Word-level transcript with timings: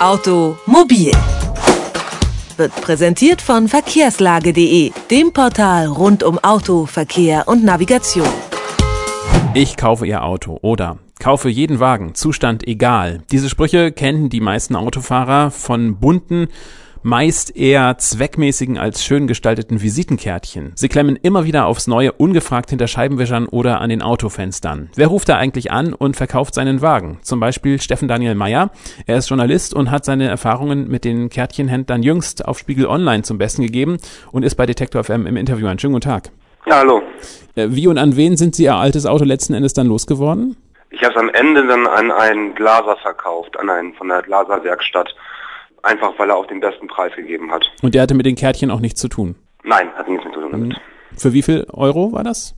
Automobil 0.00 1.12
wird 2.56 2.74
präsentiert 2.80 3.42
von 3.42 3.68
verkehrslage.de, 3.68 4.92
dem 5.10 5.32
Portal 5.34 5.88
rund 5.88 6.22
um 6.22 6.38
Auto, 6.38 6.86
Verkehr 6.86 7.46
und 7.46 7.64
Navigation. 7.64 8.26
Ich 9.52 9.76
kaufe 9.76 10.06
Ihr 10.06 10.24
Auto 10.24 10.58
oder 10.62 10.96
kaufe 11.18 11.50
jeden 11.50 11.80
Wagen, 11.80 12.14
Zustand 12.14 12.66
egal. 12.66 13.20
Diese 13.30 13.50
Sprüche 13.50 13.92
kennen 13.92 14.30
die 14.30 14.40
meisten 14.40 14.74
Autofahrer 14.74 15.50
von 15.50 16.00
bunten 16.00 16.48
meist 17.02 17.56
eher 17.56 17.96
zweckmäßigen 17.98 18.78
als 18.78 19.04
schön 19.04 19.26
gestalteten 19.26 19.80
Visitenkärtchen. 19.80 20.72
Sie 20.74 20.88
klemmen 20.88 21.16
immer 21.16 21.44
wieder 21.44 21.66
aufs 21.66 21.86
Neue 21.86 22.12
ungefragt 22.12 22.70
hinter 22.70 22.88
Scheibenwischern 22.88 23.46
oder 23.46 23.80
an 23.80 23.90
den 23.90 24.02
Autofenstern. 24.02 24.90
Wer 24.94 25.06
ruft 25.06 25.28
da 25.28 25.36
eigentlich 25.36 25.72
an 25.72 25.94
und 25.94 26.16
verkauft 26.16 26.54
seinen 26.54 26.82
Wagen? 26.82 27.18
Zum 27.22 27.40
Beispiel 27.40 27.80
Steffen 27.80 28.08
Daniel 28.08 28.34
Meyer. 28.34 28.70
Er 29.06 29.16
ist 29.16 29.28
Journalist 29.28 29.74
und 29.74 29.90
hat 29.90 30.04
seine 30.04 30.28
Erfahrungen 30.28 30.88
mit 30.88 31.04
den 31.04 31.30
Kärtchenhändlern 31.30 32.02
jüngst 32.02 32.46
auf 32.46 32.58
Spiegel 32.58 32.86
Online 32.86 33.22
zum 33.22 33.38
Besten 33.38 33.62
gegeben 33.62 33.98
und 34.32 34.42
ist 34.42 34.56
bei 34.56 34.66
Detektor 34.66 35.04
FM 35.04 35.26
im 35.26 35.36
Interview. 35.36 35.66
Einen 35.68 35.78
schönen 35.78 35.94
guten 35.94 36.08
Tag. 36.08 36.30
Ja, 36.66 36.76
hallo. 36.78 37.02
Äh, 37.54 37.68
wie 37.70 37.86
und 37.86 37.96
an 37.96 38.16
wen 38.16 38.36
sind 38.36 38.54
Sie 38.54 38.64
Ihr 38.64 38.74
altes 38.74 39.06
Auto 39.06 39.24
letzten 39.24 39.54
Endes 39.54 39.72
dann 39.72 39.86
losgeworden? 39.86 40.56
Ich 40.90 41.02
habe 41.02 41.14
es 41.14 41.20
am 41.20 41.30
Ende 41.30 41.66
dann 41.66 41.86
an 41.86 42.10
einen 42.10 42.54
Glaser 42.54 42.96
verkauft, 42.96 43.58
an 43.58 43.70
einen 43.70 43.94
von 43.94 44.08
der 44.08 44.22
Glaserwerkstatt 44.22 45.14
einfach 45.82 46.18
weil 46.18 46.30
er 46.30 46.36
auch 46.36 46.46
den 46.46 46.60
besten 46.60 46.86
Preis 46.86 47.14
gegeben 47.16 47.50
hat. 47.52 47.70
Und 47.82 47.94
der 47.94 48.02
hatte 48.02 48.14
mit 48.14 48.26
den 48.26 48.36
Kärtchen 48.36 48.70
auch 48.70 48.80
nichts 48.80 49.00
zu 49.00 49.08
tun? 49.08 49.34
Nein, 49.62 49.90
hat 49.94 50.08
nichts 50.08 50.24
mit 50.24 50.34
zu 50.34 50.40
tun 50.40 50.52
damit. 50.52 50.68
Mhm. 50.70 51.16
Für 51.18 51.32
wie 51.32 51.42
viel 51.42 51.66
Euro 51.72 52.12
war 52.12 52.24
das? 52.24 52.54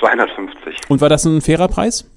250. 0.00 0.76
Und 0.88 1.00
war 1.00 1.08
das 1.08 1.24
ein 1.24 1.40
fairer 1.40 1.68
Preis? 1.68 2.10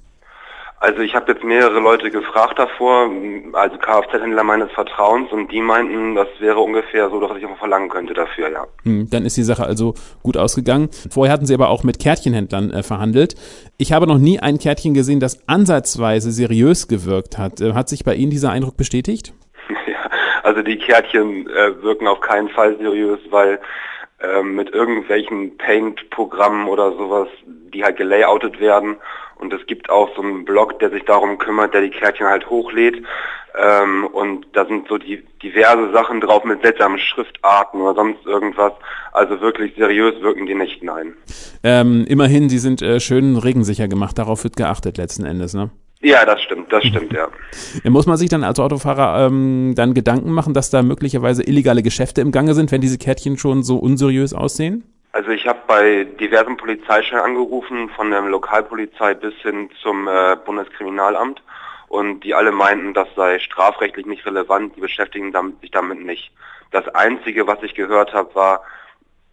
Also 0.80 1.00
ich 1.00 1.14
habe 1.16 1.32
jetzt 1.32 1.42
mehrere 1.42 1.80
Leute 1.80 2.08
gefragt 2.10 2.56
davor, 2.56 3.10
also 3.52 3.76
Kfz-Händler 3.78 4.44
meines 4.44 4.70
Vertrauens, 4.70 5.32
und 5.32 5.50
die 5.50 5.60
meinten, 5.60 6.14
das 6.14 6.28
wäre 6.38 6.60
ungefähr 6.60 7.10
so, 7.10 7.18
dass 7.18 7.36
ich 7.36 7.44
auch 7.46 7.58
verlangen 7.58 7.88
könnte 7.88 8.14
dafür, 8.14 8.48
ja. 8.52 8.64
Hm, 8.84 9.10
dann 9.10 9.24
ist 9.24 9.36
die 9.36 9.42
Sache 9.42 9.64
also 9.64 9.94
gut 10.22 10.36
ausgegangen. 10.36 10.88
Vorher 11.10 11.32
hatten 11.32 11.46
sie 11.46 11.54
aber 11.54 11.70
auch 11.70 11.82
mit 11.82 11.98
Kärtchenhändlern 11.98 12.70
äh, 12.70 12.82
verhandelt. 12.84 13.34
Ich 13.76 13.92
habe 13.92 14.06
noch 14.06 14.18
nie 14.18 14.38
ein 14.38 14.58
Kärtchen 14.58 14.94
gesehen, 14.94 15.18
das 15.18 15.48
ansatzweise 15.48 16.30
seriös 16.30 16.86
gewirkt 16.86 17.38
hat. 17.38 17.60
Äh, 17.60 17.72
hat 17.72 17.88
sich 17.88 18.04
bei 18.04 18.14
Ihnen 18.14 18.30
dieser 18.30 18.50
Eindruck 18.50 18.76
bestätigt? 18.76 19.32
Also 20.48 20.62
die 20.62 20.78
Kärtchen 20.78 21.46
äh, 21.50 21.82
wirken 21.82 22.06
auf 22.06 22.22
keinen 22.22 22.48
Fall 22.48 22.74
seriös, 22.78 23.20
weil 23.28 23.60
äh, 24.18 24.42
mit 24.42 24.70
irgendwelchen 24.70 25.58
Paint-Programmen 25.58 26.68
oder 26.68 26.92
sowas, 26.92 27.28
die 27.44 27.84
halt 27.84 27.98
gelayoutet 27.98 28.58
werden. 28.58 28.96
Und 29.36 29.52
es 29.52 29.66
gibt 29.66 29.90
auch 29.90 30.08
so 30.16 30.22
einen 30.22 30.46
Blog, 30.46 30.78
der 30.78 30.88
sich 30.88 31.04
darum 31.04 31.36
kümmert, 31.36 31.74
der 31.74 31.82
die 31.82 31.90
Kärtchen 31.90 32.26
halt 32.26 32.48
hochlädt. 32.48 33.04
Ähm, 33.58 34.06
und 34.06 34.46
da 34.54 34.64
sind 34.64 34.88
so 34.88 34.96
die 34.96 35.22
diverse 35.42 35.92
Sachen 35.92 36.22
drauf 36.22 36.44
mit 36.44 36.62
seltsamen 36.62 36.98
Schriftarten 36.98 37.82
oder 37.82 37.96
sonst 37.96 38.24
irgendwas. 38.24 38.72
Also 39.12 39.42
wirklich 39.42 39.74
seriös 39.76 40.18
wirken 40.22 40.46
die 40.46 40.54
nicht, 40.54 40.82
nein. 40.82 41.12
Ähm, 41.62 42.06
immerhin, 42.08 42.48
die 42.48 42.58
sind 42.58 42.80
äh, 42.80 43.00
schön 43.00 43.36
regensicher 43.36 43.86
gemacht. 43.86 44.16
Darauf 44.16 44.44
wird 44.44 44.56
geachtet 44.56 44.96
letzten 44.96 45.26
Endes, 45.26 45.52
ne? 45.52 45.68
Ja, 46.00 46.24
das 46.24 46.40
stimmt, 46.42 46.72
das 46.72 46.84
stimmt, 46.84 47.12
ja. 47.12 47.28
Muss 47.90 48.06
man 48.06 48.16
sich 48.16 48.28
dann 48.28 48.44
als 48.44 48.60
Autofahrer 48.60 49.26
ähm, 49.26 49.74
dann 49.74 49.94
Gedanken 49.94 50.30
machen, 50.30 50.54
dass 50.54 50.70
da 50.70 50.82
möglicherweise 50.82 51.42
illegale 51.42 51.82
Geschäfte 51.82 52.20
im 52.20 52.30
Gange 52.30 52.54
sind, 52.54 52.70
wenn 52.70 52.80
diese 52.80 52.98
Kärtchen 52.98 53.36
schon 53.36 53.64
so 53.64 53.78
unseriös 53.78 54.32
aussehen? 54.32 54.84
Also 55.12 55.30
ich 55.30 55.48
habe 55.48 55.58
bei 55.66 56.04
diversen 56.04 56.56
Polizeistellen 56.56 57.24
angerufen, 57.24 57.88
von 57.96 58.10
der 58.10 58.22
Lokalpolizei 58.22 59.14
bis 59.14 59.34
hin 59.42 59.70
zum 59.82 60.06
äh, 60.06 60.36
Bundeskriminalamt 60.44 61.42
und 61.88 62.20
die 62.20 62.34
alle 62.34 62.52
meinten, 62.52 62.94
das 62.94 63.08
sei 63.16 63.40
strafrechtlich 63.40 64.06
nicht 64.06 64.24
relevant, 64.24 64.76
die 64.76 64.80
beschäftigen 64.80 65.32
damit, 65.32 65.60
sich 65.60 65.72
damit 65.72 66.04
nicht. 66.04 66.30
Das 66.70 66.86
Einzige, 66.88 67.46
was 67.46 67.62
ich 67.62 67.74
gehört 67.74 68.12
habe, 68.12 68.34
war, 68.34 68.62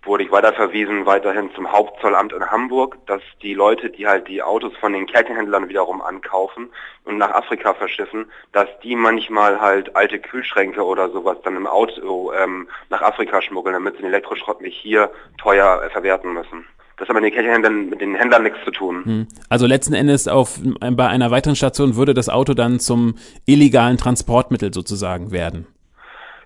wurde 0.05 0.23
ich 0.23 0.31
weiterverwiesen 0.31 1.05
weiterhin 1.05 1.49
zum 1.55 1.71
Hauptzollamt 1.71 2.33
in 2.33 2.49
Hamburg, 2.49 2.97
dass 3.07 3.21
die 3.41 3.53
Leute, 3.53 3.89
die 3.89 4.07
halt 4.07 4.27
die 4.27 4.41
Autos 4.41 4.73
von 4.77 4.93
den 4.93 5.07
Kärtchenhändlern 5.07 5.69
wiederum 5.69 6.01
ankaufen 6.01 6.69
und 7.03 7.17
nach 7.17 7.31
Afrika 7.31 7.73
verschiffen, 7.73 8.25
dass 8.51 8.67
die 8.83 8.95
manchmal 8.95 9.59
halt 9.59 9.95
alte 9.95 10.19
Kühlschränke 10.19 10.83
oder 10.83 11.09
sowas 11.09 11.37
dann 11.43 11.55
im 11.55 11.67
Auto 11.67 12.31
ähm, 12.33 12.67
nach 12.89 13.01
Afrika 13.01 13.41
schmuggeln, 13.41 13.73
damit 13.73 13.95
sie 13.95 14.01
den 14.01 14.09
Elektroschrott 14.09 14.61
nicht 14.61 14.77
hier 14.77 15.11
teuer 15.37 15.83
äh, 15.83 15.89
verwerten 15.89 16.33
müssen. 16.33 16.65
Das 16.97 17.09
hat 17.09 17.15
mit 17.15 17.25
den 17.25 17.33
Kärtchenhändlern, 17.33 17.89
mit 17.89 17.99
den 17.99 18.15
Händlern 18.15 18.43
nichts 18.43 18.59
zu 18.63 18.71
tun. 18.71 19.03
Hm. 19.03 19.27
Also 19.49 19.67
letzten 19.67 19.93
Endes 19.93 20.27
auf, 20.27 20.59
bei 20.79 21.07
einer 21.07 21.29
weiteren 21.29 21.55
Station 21.55 21.97
würde 21.97 22.13
das 22.13 22.29
Auto 22.29 22.53
dann 22.53 22.79
zum 22.79 23.15
illegalen 23.45 23.97
Transportmittel 23.97 24.73
sozusagen 24.73 25.31
werden. 25.31 25.67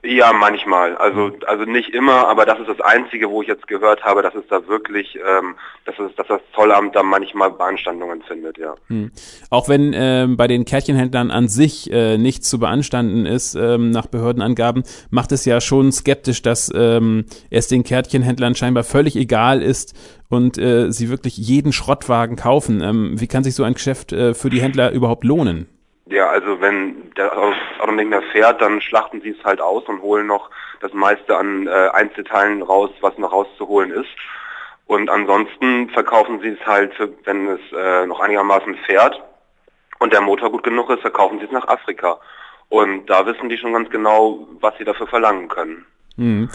Ja, 0.02 0.32
manchmal. 0.32 0.96
Also 0.96 1.32
also 1.46 1.66
nicht 1.66 1.90
immer, 1.90 2.28
aber 2.28 2.46
das 2.46 2.60
ist 2.60 2.70
das 2.70 2.80
Einzige, 2.80 3.30
wo 3.30 3.42
ich 3.42 3.50
jetzt 3.50 3.68
gehört 3.68 4.04
habe, 4.04 4.22
dass 4.22 4.34
es 4.34 4.48
da 4.50 4.66
wirklich, 4.68 5.16
ähm, 5.16 5.56
dass, 5.84 6.00
es, 6.00 6.16
dass 6.16 6.28
das 6.28 6.42
Zollamt 6.56 6.96
da 6.96 7.04
manchmal 7.04 7.52
Beanstandungen 7.52 8.22
findet, 8.22 8.58
ja. 8.58 8.76
Hm. 8.88 9.12
Auch 9.50 9.68
wenn 9.68 9.92
ähm, 9.94 10.38
bei 10.38 10.48
den 10.48 10.64
Kärtchenhändlern 10.64 11.32
an 11.32 11.50
sich 11.50 11.92
äh, 11.92 12.18
nichts 12.18 12.50
zu 12.50 12.60
beanstanden 12.60 13.26
ist, 13.26 13.56
ähm, 13.56 13.92
nach 13.92 14.08
Behördenangaben, 14.08 14.84
macht 15.10 15.34
es 15.34 15.44
ja 15.44 15.60
schon 15.60 15.92
skeptisch, 15.92 16.42
dass 16.42 16.72
ähm, 16.74 17.26
es 17.50 17.68
den 17.68 17.84
Kärtchenhändlern 17.84 18.56
scheinbar 18.56 18.86
völlig 18.86 19.18
egal 19.18 19.62
ist 19.62 19.96
und 20.30 20.58
äh, 20.58 20.92
sie 20.92 21.10
wirklich 21.10 21.36
jeden 21.36 21.74
Schrottwagen 21.74 22.38
kaufen. 22.38 22.82
Ähm, 22.82 23.20
wie 23.20 23.28
kann 23.28 23.44
sich 23.44 23.56
so 23.56 23.64
ein 23.64 23.74
Geschäft 23.74 24.14
äh, 24.14 24.34
für 24.34 24.50
die 24.50 24.62
Händler 24.62 24.92
überhaupt 24.92 25.26
lohnen? 25.26 25.68
Ja, 26.10 26.28
also 26.28 26.60
wenn 26.60 27.12
der 27.14 27.38
Auto 27.38 27.92
nicht 27.92 28.10
mehr 28.10 28.24
fährt, 28.32 28.62
dann 28.62 28.82
schlachten 28.82 29.22
sie 29.22 29.30
es 29.30 29.44
halt 29.44 29.62
aus 29.62 29.84
und 29.86 30.02
holen 30.02 30.26
noch 30.26 30.50
das 30.82 30.92
meiste 30.94 31.38
an 31.38 31.68
äh, 31.68 31.90
Einzelteilen 31.94 32.64
raus, 32.64 32.90
was 33.02 33.18
noch 33.18 33.32
rauszuholen 33.32 33.92
ist. 33.92 34.10
Und 34.88 35.08
ansonsten 35.10 35.90
verkaufen 35.92 36.40
sie 36.42 36.50
es 36.50 36.66
halt, 36.66 36.94
wenn 37.26 37.48
es 37.48 37.60
äh, 37.78 38.08
noch 38.08 38.20
einigermaßen 38.22 38.76
fährt 38.88 39.22
und 40.00 40.12
der 40.12 40.22
Motor 40.22 40.50
gut 40.52 40.64
genug 40.64 40.90
ist, 40.90 41.02
verkaufen 41.02 41.38
sie 41.38 41.46
es 41.46 41.52
nach 41.52 41.68
Afrika. 41.68 42.20
Und 42.70 43.08
da 43.08 43.26
wissen 43.28 43.50
die 43.50 43.58
schon 43.58 43.74
ganz 43.74 43.90
genau, 43.92 44.48
was 44.62 44.76
sie 44.80 44.86
dafür 44.86 45.08
verlangen 45.08 45.48
können. 45.48 45.86
Mhm. 46.16 46.50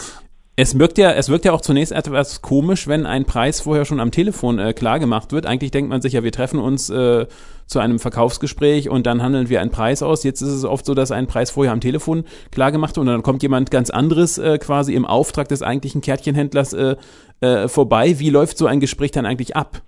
Es 0.57 0.79
wirkt 0.79 0.97
ja, 0.97 1.11
es 1.11 1.29
wirkt 1.29 1.43
ja 1.43 1.51
auch 1.51 1.59
zunächst 1.59 1.91
etwas 1.91 2.41
komisch, 2.41 2.87
wenn 2.87 3.05
ein 3.05 3.25
Preis 3.25 3.59
vorher 3.59 3.83
schon 3.83 3.99
am 3.99 4.11
Telefon 4.11 4.57
äh, 4.57 4.71
klar 4.71 4.99
gemacht 4.99 5.33
wird. 5.33 5.45
Eigentlich 5.45 5.71
denkt 5.71 5.89
man 5.89 6.01
sich 6.01 6.13
ja, 6.13 6.23
wir 6.23 6.31
treffen 6.31 6.59
uns 6.61 6.89
äh, 6.89 7.25
zu 7.65 7.79
einem 7.79 7.99
Verkaufsgespräch 7.99 8.89
und 8.89 9.05
dann 9.05 9.21
handeln 9.21 9.49
wir 9.49 9.59
einen 9.59 9.71
Preis 9.71 10.01
aus. 10.01 10.23
Jetzt 10.23 10.41
ist 10.41 10.51
es 10.51 10.63
oft 10.63 10.85
so, 10.85 10.93
dass 10.93 11.11
ein 11.11 11.27
Preis 11.27 11.51
vorher 11.51 11.73
am 11.73 11.81
Telefon 11.81 12.23
klar 12.51 12.71
gemacht 12.71 12.95
wird 12.95 13.05
und 13.05 13.07
dann 13.07 13.21
kommt 13.21 13.43
jemand 13.43 13.69
ganz 13.69 13.89
anderes 13.89 14.37
äh, 14.37 14.57
quasi 14.57 14.93
im 14.93 15.05
Auftrag 15.05 15.49
des 15.49 15.61
eigentlichen 15.61 15.99
Kärtchenhändlers 15.99 16.71
äh, 16.71 16.95
äh, 17.41 17.67
vorbei. 17.67 18.19
Wie 18.19 18.29
läuft 18.29 18.57
so 18.57 18.65
ein 18.65 18.79
Gespräch 18.79 19.11
dann 19.11 19.25
eigentlich 19.25 19.57
ab? 19.57 19.81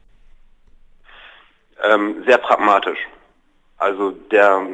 Ähm, 1.81 2.23
sehr 2.25 2.39
pragmatisch. 2.39 2.99
Also 3.77 4.11
der 4.31 4.67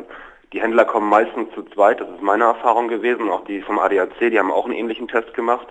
die 0.53 0.61
Händler 0.61 0.85
kommen 0.85 1.09
meistens 1.09 1.51
zu 1.55 1.63
zweit, 1.63 1.99
das 1.99 2.09
ist 2.09 2.21
meine 2.21 2.43
Erfahrung 2.45 2.87
gewesen, 2.87 3.29
auch 3.29 3.43
die 3.45 3.61
vom 3.61 3.79
ADAC, 3.79 4.19
die 4.19 4.37
haben 4.39 4.51
auch 4.51 4.65
einen 4.65 4.75
ähnlichen 4.75 5.07
Test 5.07 5.33
gemacht. 5.33 5.67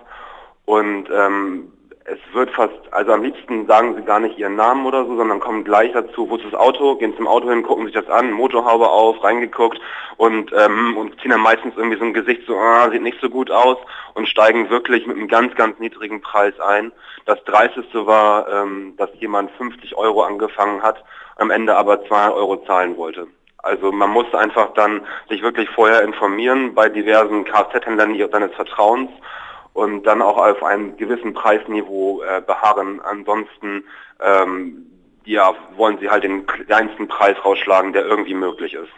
Und 0.65 1.09
ähm, 1.09 1.71
es 2.05 2.19
wird 2.33 2.51
fast, 2.51 2.75
also 2.91 3.13
am 3.13 3.23
liebsten 3.23 3.65
sagen 3.65 3.95
sie 3.95 4.01
gar 4.01 4.19
nicht 4.19 4.37
ihren 4.37 4.57
Namen 4.57 4.85
oder 4.85 5.05
so, 5.05 5.15
sondern 5.15 5.39
kommen 5.39 5.63
gleich 5.63 5.93
dazu, 5.93 6.29
wo 6.29 6.35
ist 6.35 6.45
das 6.45 6.53
Auto, 6.53 6.95
gehen 6.95 7.15
zum 7.15 7.27
Auto 7.27 7.49
hin, 7.49 7.63
gucken 7.63 7.85
sich 7.85 7.95
das 7.95 8.09
an, 8.09 8.31
Motorhaube 8.31 8.89
auf, 8.89 9.23
reingeguckt 9.23 9.79
und, 10.17 10.51
ähm, 10.53 10.97
und 10.97 11.19
ziehen 11.21 11.31
dann 11.31 11.41
meistens 11.41 11.75
irgendwie 11.77 11.97
so 11.97 12.03
ein 12.03 12.13
Gesicht 12.13 12.41
so, 12.45 12.57
ah, 12.57 12.89
sieht 12.91 13.01
nicht 13.01 13.21
so 13.21 13.29
gut 13.29 13.49
aus 13.51 13.77
und 14.15 14.27
steigen 14.27 14.69
wirklich 14.69 15.07
mit 15.07 15.15
einem 15.15 15.29
ganz, 15.29 15.55
ganz 15.55 15.79
niedrigen 15.79 16.21
Preis 16.21 16.59
ein. 16.59 16.91
Das 17.25 17.41
Dreisteste 17.45 18.05
war, 18.05 18.49
ähm, 18.49 18.95
dass 18.97 19.09
jemand 19.19 19.51
50 19.51 19.95
Euro 19.95 20.23
angefangen 20.23 20.81
hat, 20.81 21.01
am 21.37 21.51
Ende 21.51 21.77
aber 21.77 22.05
200 22.05 22.35
Euro 22.35 22.57
zahlen 22.65 22.97
wollte. 22.97 23.27
Also 23.63 23.91
man 23.91 24.09
muss 24.09 24.31
einfach 24.33 24.73
dann 24.73 25.01
sich 25.29 25.41
wirklich 25.41 25.69
vorher 25.69 26.03
informieren 26.03 26.75
bei 26.75 26.89
diversen 26.89 27.45
Kfz-Händlern 27.45 28.15
seines 28.31 28.53
Vertrauens 28.53 29.09
und 29.73 30.03
dann 30.03 30.21
auch 30.21 30.37
auf 30.37 30.61
einem 30.63 30.95
gewissen 30.97 31.33
Preisniveau 31.33 32.21
äh, 32.21 32.41
beharren. 32.41 33.01
Ansonsten 33.01 33.85
ähm, 34.21 34.85
ja, 35.25 35.53
wollen 35.77 35.97
sie 35.99 36.09
halt 36.09 36.23
den 36.23 36.45
kleinsten 36.45 37.07
Preis 37.07 37.37
rausschlagen, 37.43 37.93
der 37.93 38.05
irgendwie 38.05 38.33
möglich 38.33 38.73
ist. 38.73 38.89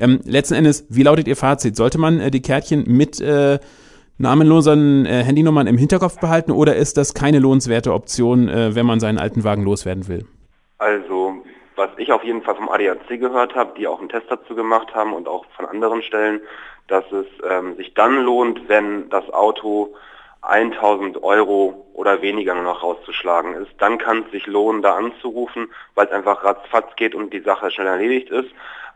Ähm, 0.00 0.20
letzten 0.24 0.54
Endes, 0.54 0.86
wie 0.88 1.02
lautet 1.02 1.28
Ihr 1.28 1.36
Fazit? 1.36 1.76
Sollte 1.76 1.98
man 1.98 2.20
äh, 2.20 2.30
die 2.30 2.42
Kärtchen 2.42 2.84
mit 2.86 3.20
äh, 3.20 3.58
namenlosen 4.18 5.06
äh, 5.06 5.22
Handynummern 5.24 5.66
im 5.66 5.78
Hinterkopf 5.78 6.20
behalten 6.20 6.52
oder 6.52 6.76
ist 6.76 6.96
das 6.96 7.14
keine 7.14 7.38
lohnenswerte 7.38 7.92
Option, 7.92 8.48
äh, 8.48 8.74
wenn 8.74 8.86
man 8.86 9.00
seinen 9.00 9.18
alten 9.18 9.44
Wagen 9.44 9.62
loswerden 9.62 10.08
will? 10.08 10.26
Also 10.78 11.23
was 11.76 11.90
ich 11.96 12.12
auf 12.12 12.24
jeden 12.24 12.42
Fall 12.42 12.56
vom 12.56 12.68
ADAC 12.68 13.20
gehört 13.20 13.54
habe, 13.54 13.74
die 13.76 13.86
auch 13.86 13.98
einen 13.98 14.08
Test 14.08 14.26
dazu 14.28 14.54
gemacht 14.54 14.94
haben 14.94 15.12
und 15.12 15.28
auch 15.28 15.44
von 15.56 15.66
anderen 15.66 16.02
Stellen, 16.02 16.40
dass 16.88 17.04
es 17.12 17.26
ähm, 17.48 17.76
sich 17.76 17.94
dann 17.94 18.22
lohnt, 18.22 18.68
wenn 18.68 19.08
das 19.10 19.28
Auto 19.30 19.94
1000 20.42 21.22
Euro 21.22 21.86
oder 21.94 22.20
weniger 22.20 22.54
noch 22.54 22.82
rauszuschlagen 22.82 23.54
ist. 23.54 23.72
Dann 23.78 23.98
kann 23.98 24.24
es 24.24 24.32
sich 24.32 24.46
lohnen, 24.46 24.82
da 24.82 24.94
anzurufen, 24.94 25.72
weil 25.94 26.06
es 26.06 26.12
einfach 26.12 26.44
ratzfatz 26.44 26.94
geht 26.96 27.14
und 27.14 27.32
die 27.32 27.40
Sache 27.40 27.70
schnell 27.70 27.86
erledigt 27.86 28.30
ist. 28.30 28.50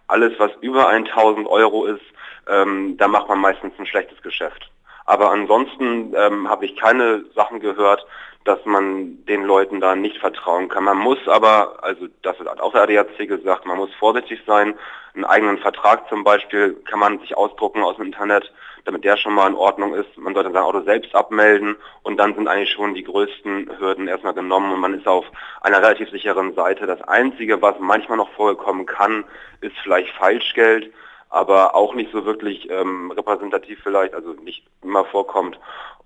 Alles, 0.08 0.38
was 0.38 0.50
über 0.60 0.88
1000 0.88 1.46
Euro 1.48 1.86
ist, 1.86 2.04
ähm, 2.48 2.96
da 2.98 3.08
macht 3.08 3.28
man 3.28 3.40
meistens 3.40 3.72
ein 3.78 3.86
schlechtes 3.86 4.20
Geschäft. 4.22 4.70
Aber 5.08 5.31
ansonsten 5.31 6.14
ähm, 6.14 6.50
habe 6.50 6.66
ich 6.66 6.76
keine 6.76 7.25
Sachen 7.34 7.60
gehört, 7.60 8.06
dass 8.44 8.62
man 8.66 9.25
den 9.25 9.43
Leuten 9.43 9.81
da 9.81 9.96
nicht 9.96 10.19
vertrauen 10.19 10.69
kann. 10.69 10.84
Man 10.84 10.99
muss 10.99 11.16
aber, 11.26 11.82
also 11.82 12.08
das 12.20 12.38
wird 12.38 12.60
auch 12.60 12.72
der 12.72 12.82
ADAC 12.82 13.26
gesagt, 13.26 13.64
man 13.64 13.78
muss 13.78 13.88
vorsichtig 13.94 14.43
sein. 14.46 14.75
Einen 15.14 15.25
eigenen 15.25 15.58
Vertrag 15.60 16.06
zum 16.10 16.25
Beispiel 16.25 16.75
kann 16.84 17.00
man 17.00 17.20
sich 17.20 17.34
ausdrucken 17.34 17.82
aus 17.82 17.96
dem 17.96 18.05
Internet, 18.05 18.52
damit 18.84 19.02
der 19.02 19.16
schon 19.16 19.32
mal 19.32 19.49
in 19.49 19.55
Ordnung 19.55 19.94
ist. 19.94 20.14
Man 20.19 20.34
sollte 20.34 20.52
sein 20.52 20.62
Auto 20.62 20.82
selbst 20.82 21.14
abmelden 21.14 21.76
und 22.02 22.19
dann 22.19 22.34
sind 22.34 22.46
eigentlich 22.46 22.72
schon 22.72 22.93
die 22.93 23.05
größten 23.05 23.78
Hürden 23.78 24.08
erstmal 24.08 24.34
genommen 24.34 24.75
und 24.75 24.81
man 24.81 24.93
ist 24.93 25.08
auf 25.08 25.25
einer 25.62 25.78
relativ 25.78 26.10
sicheren 26.10 26.55
Seite. 26.55 26.87
Das 26.87 27.00
Einzige, 27.00 27.62
was 27.62 27.76
manchmal 27.81 28.19
noch 28.19 28.31
vorkommen 28.32 28.84
kann, 28.84 29.25
ist 29.62 29.75
vielleicht 29.82 30.10
Falschgeld 30.16 30.93
aber 31.30 31.75
auch 31.75 31.94
nicht 31.94 32.10
so 32.12 32.25
wirklich 32.25 32.69
ähm, 32.70 33.10
repräsentativ 33.10 33.78
vielleicht, 33.82 34.14
also 34.14 34.32
nicht 34.32 34.64
immer 34.82 35.04
vorkommt. 35.04 35.58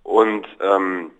Und 0.02 0.46
ähm, 0.60 1.10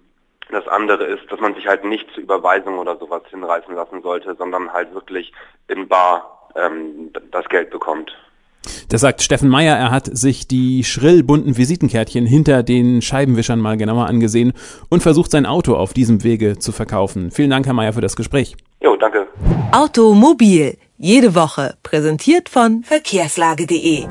das 0.50 0.66
andere 0.68 1.04
ist, 1.04 1.30
dass 1.30 1.40
man 1.40 1.54
sich 1.54 1.66
halt 1.66 1.84
nicht 1.84 2.10
zur 2.14 2.22
Überweisung 2.22 2.78
oder 2.78 2.96
sowas 2.96 3.22
hinreißen 3.30 3.74
lassen 3.74 4.02
sollte, 4.02 4.34
sondern 4.34 4.72
halt 4.72 4.92
wirklich 4.94 5.32
in 5.68 5.88
Bar 5.88 6.48
ähm, 6.56 7.10
das 7.30 7.48
Geld 7.48 7.70
bekommt. 7.70 8.12
Das 8.88 9.00
sagt 9.00 9.22
Steffen 9.22 9.48
Meyer, 9.48 9.76
er 9.76 9.90
hat 9.90 10.06
sich 10.06 10.46
die 10.46 10.84
schrill 10.84 11.24
bunten 11.24 11.56
Visitenkärtchen 11.56 12.26
hinter 12.26 12.62
den 12.62 13.02
Scheibenwischern 13.02 13.60
mal 13.60 13.76
genauer 13.76 14.06
angesehen 14.06 14.52
und 14.88 15.02
versucht 15.02 15.30
sein 15.30 15.46
Auto 15.46 15.74
auf 15.74 15.94
diesem 15.94 16.22
Wege 16.22 16.58
zu 16.58 16.70
verkaufen. 16.72 17.30
Vielen 17.30 17.50
Dank, 17.50 17.66
Herr 17.66 17.74
Meyer, 17.74 17.92
für 17.92 18.00
das 18.00 18.14
Gespräch. 18.14 18.56
Jo, 18.80 18.96
danke. 18.96 19.26
Automobil, 19.72 20.76
jede 21.02 21.34
Woche, 21.34 21.74
präsentiert 21.82 22.48
von 22.48 22.84
verkehrslage.de. 22.84 24.06